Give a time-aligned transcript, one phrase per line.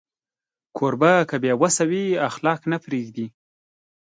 [0.77, 3.27] کوربه که بې وسی وي، اخلاق نه پرېږدي.